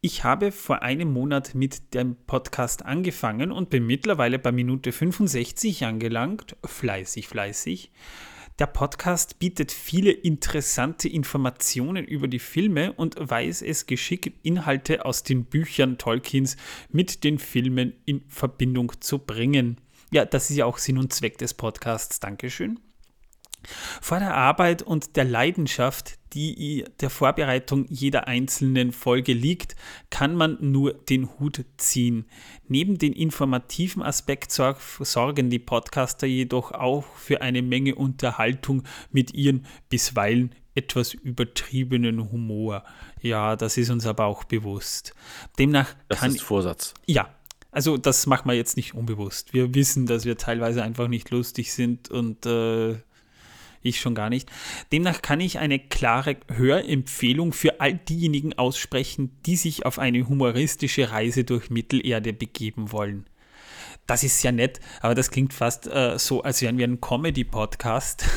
[0.01, 5.85] ich habe vor einem Monat mit dem Podcast angefangen und bin mittlerweile bei Minute 65
[5.85, 6.57] angelangt.
[6.65, 7.91] Fleißig, fleißig.
[8.61, 15.25] Der Podcast bietet viele interessante Informationen über die Filme und weiß es geschickt, Inhalte aus
[15.25, 16.57] den Büchern Tolkiens
[16.91, 19.81] mit den Filmen in Verbindung zu bringen.
[20.13, 22.21] Ja, das ist ja auch Sinn und Zweck des Podcasts.
[22.21, 22.79] Dankeschön.
[24.01, 29.77] Vor der Arbeit und der Leidenschaft, die der Vorbereitung jeder einzelnen Folge liegt,
[30.11, 32.27] kann man nur den Hut ziehen.
[32.69, 39.35] Neben den informativen Aspekt sorg sorgen die Podcaster jedoch auch für eine Menge Unterhaltung mit
[39.35, 42.85] ihrem bisweilen etwas übertriebenen Humor.
[43.21, 45.15] Ja, das ist uns aber auch bewusst.
[45.59, 46.95] Demnach Das kann ist Vorsatz.
[47.07, 47.29] ja,
[47.73, 49.53] also das machen wir jetzt nicht unbewusst.
[49.53, 52.97] Wir wissen, dass wir teilweise einfach nicht lustig sind und äh,
[53.83, 54.51] ich schon gar nicht.
[54.93, 61.11] Demnach kann ich eine klare Hörempfehlung für all diejenigen aussprechen, die sich auf eine humoristische
[61.11, 63.27] Reise durch Mittelerde begeben wollen.
[64.07, 68.25] Das ist ja nett, aber das klingt fast äh, so, als wären wir ein Comedy-Podcast.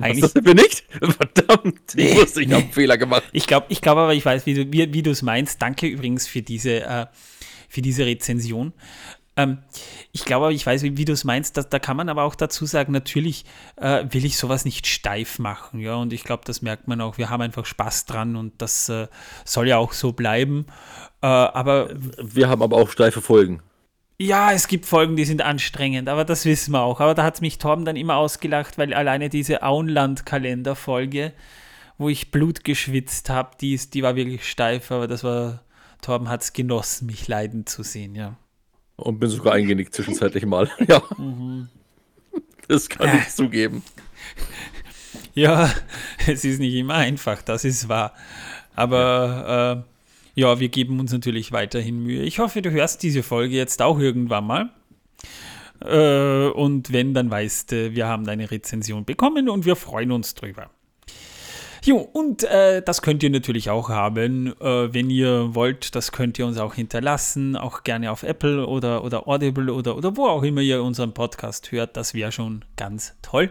[0.00, 0.86] Das sind wir nicht?
[1.00, 2.64] Verdammt, ich Nee, wusste, ich habe nee.
[2.64, 3.24] einen Fehler gemacht.
[3.32, 5.60] Ich glaube ich glaub aber, ich weiß, wie du wie, wie es meinst.
[5.60, 7.06] Danke übrigens für diese, äh,
[7.68, 8.72] für diese Rezension.
[9.36, 9.58] Ähm,
[10.12, 11.56] ich glaube ich weiß, wie, wie du es meinst.
[11.56, 13.44] Da, da kann man aber auch dazu sagen, natürlich
[13.76, 15.78] äh, will ich sowas nicht steif machen.
[15.80, 17.18] Ja, und ich glaube, das merkt man auch.
[17.18, 19.08] Wir haben einfach Spaß dran und das äh,
[19.44, 20.66] soll ja auch so bleiben.
[21.22, 21.90] Äh, aber
[22.22, 23.62] Wir haben aber auch steife Folgen.
[24.18, 27.00] ja, es gibt Folgen, die sind anstrengend, aber das wissen wir auch.
[27.00, 31.32] Aber da hat mich Torben dann immer ausgelacht, weil alleine diese Auenland-Kalender-Folge,
[31.98, 35.62] wo ich Blut geschwitzt habe, die, ist- die war wirklich steif, aber das war,
[36.02, 38.36] Torben hat es genossen, mich leiden zu sehen, ja.
[38.96, 40.70] Und bin sogar eingenickt zwischenzeitlich mal.
[40.88, 41.02] Ja.
[42.68, 43.18] Das kann Äh.
[43.18, 43.82] ich zugeben.
[45.34, 45.70] Ja,
[46.26, 48.14] es ist nicht immer einfach, das ist wahr.
[48.74, 49.84] Aber
[50.34, 52.22] Ja, wir geben uns natürlich weiterhin Mühe.
[52.22, 54.70] Ich hoffe, du hörst diese Folge jetzt auch irgendwann mal.
[55.80, 60.34] Äh, und wenn, dann weißt du, wir haben deine Rezension bekommen und wir freuen uns
[60.34, 60.70] drüber.
[61.86, 65.94] Jo, und äh, das könnt ihr natürlich auch haben, äh, wenn ihr wollt.
[65.94, 70.16] Das könnt ihr uns auch hinterlassen, auch gerne auf Apple oder, oder Audible oder, oder
[70.16, 71.96] wo auch immer ihr unseren Podcast hört.
[71.96, 73.50] Das wäre schon ganz toll.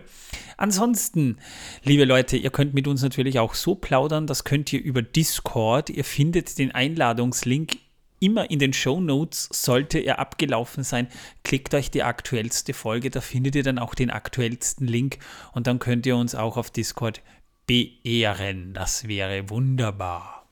[0.58, 1.38] Ansonsten,
[1.84, 4.28] liebe Leute, ihr könnt mit uns natürlich auch so plaudern.
[4.28, 5.90] Das könnt ihr über Discord.
[5.90, 7.78] Ihr findet den Einladungslink
[8.20, 11.08] immer in den Show Notes, sollte er abgelaufen sein,
[11.44, 15.20] klickt euch die aktuellste Folge, da findet ihr dann auch den aktuellsten Link
[15.54, 17.22] und dann könnt ihr uns auch auf Discord
[17.68, 18.74] beehren.
[18.74, 20.48] Das wäre wunderbar.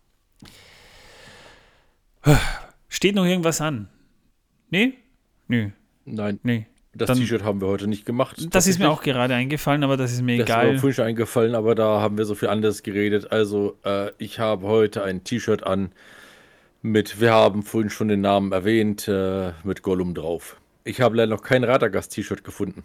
[2.87, 3.89] Steht noch irgendwas an?
[4.69, 4.93] Nee?
[5.47, 5.69] Nö.
[6.05, 6.39] Nein.
[6.43, 6.67] Nee.
[6.95, 8.47] Das Dann- T-Shirt haben wir heute nicht gemacht.
[8.53, 10.75] Das ist mir auch gerade eingefallen, aber das ist mir Das ist mir egal.
[10.75, 13.31] auch frisch eingefallen, aber da haben wir so viel anderes geredet.
[13.31, 15.91] Also, äh, ich habe heute ein T-Shirt an
[16.83, 20.57] mit, wir haben vorhin schon den Namen erwähnt, äh, mit Gollum drauf.
[20.83, 22.83] Ich habe leider noch kein Radagast-T-Shirt gefunden.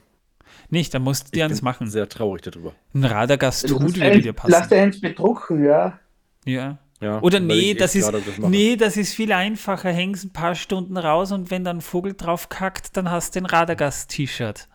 [0.71, 1.89] Nicht, da musst du Ich dir eins bin machen.
[1.91, 2.75] sehr traurig darüber.
[2.95, 4.69] Ein Radagast würde dir Lass passen.
[4.71, 5.99] dir eins bedrucken, ja.
[6.45, 6.79] Ja.
[7.01, 9.91] Ja, Oder nee, ich das ist, das nee, das ist viel einfacher.
[9.93, 13.41] Hängst ein paar Stunden raus und wenn dann ein Vogel drauf kackt, dann hast du
[13.41, 14.69] ein Radagast-T-Shirt.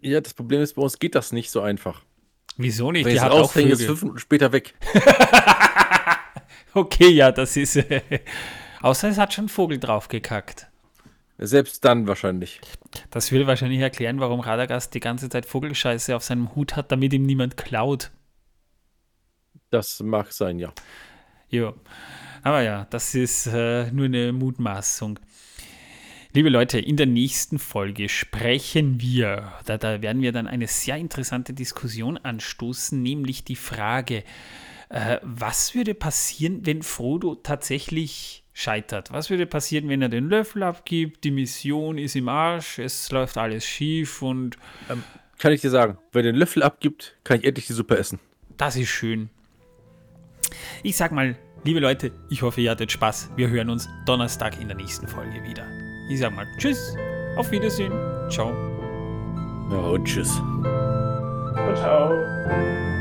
[0.00, 2.02] Ja, das Problem ist, bei uns geht das nicht so einfach.
[2.56, 3.04] Wieso nicht?
[3.04, 3.86] Wenn Die ich es hat auch raushänge, ist Vögel.
[3.86, 4.74] fünf Minuten später weg.
[6.76, 7.76] Okay, ja, das ist.
[7.76, 8.00] Äh,
[8.82, 10.66] außer es hat schon ein Vogel drauf gekackt.
[11.38, 12.60] Selbst dann wahrscheinlich.
[13.10, 17.12] Das würde wahrscheinlich erklären, warum Radagast die ganze Zeit Vogelscheiße auf seinem Hut hat, damit
[17.12, 18.12] ihm niemand klaut.
[19.70, 20.72] Das mag sein, ja.
[21.48, 21.74] Jo.
[22.42, 25.18] Aber ja, das ist äh, nur eine Mutmaßung.
[26.32, 30.96] Liebe Leute, in der nächsten Folge sprechen wir, da, da werden wir dann eine sehr
[30.96, 34.24] interessante Diskussion anstoßen, nämlich die Frage,
[34.88, 39.12] äh, was würde passieren, wenn Frodo tatsächlich scheitert?
[39.12, 43.36] Was würde passieren, wenn er den Löffel abgibt, die Mission ist im Arsch, es läuft
[43.36, 44.56] alles schief und
[45.38, 48.18] Kann ich dir sagen, wenn er den Löffel abgibt, kann ich endlich die Suppe essen.
[48.56, 49.28] Das ist schön.
[50.82, 53.30] Ich sag mal, liebe Leute, ich hoffe, ihr hattet Spaß.
[53.36, 55.66] Wir hören uns Donnerstag in der nächsten Folge wieder.
[56.08, 56.96] Ich sag mal Tschüss,
[57.36, 57.92] auf Wiedersehen,
[58.30, 58.50] ciao.
[59.70, 60.30] Ja, und tschüss.
[61.54, 62.93] Ciao, ciao.